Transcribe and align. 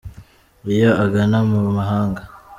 Iyo 0.73 0.89
agana 1.03 1.37
mu 1.49 1.59
mahanga. 1.77 2.21